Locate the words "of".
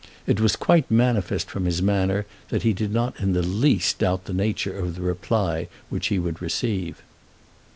4.75-4.95